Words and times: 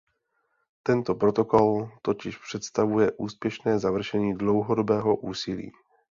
Tento 0.83 1.15
protokol 1.15 1.89
totiž 2.01 2.37
představuje 2.37 3.11
úspěšné 3.17 3.79
završení 3.79 4.33
dlouhodobého 4.37 5.15
úsilí. 5.17 5.71